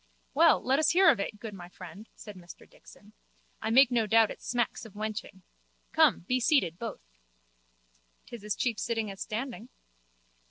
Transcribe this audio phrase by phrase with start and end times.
[0.33, 3.13] Well, let us hear of it, good my friend, said Mr Dixon.
[3.61, 5.43] I make no doubt it smacks of wenching.
[5.91, 7.01] Come, be seated, both.
[8.25, 9.69] 'Tis as cheap sitting as standing.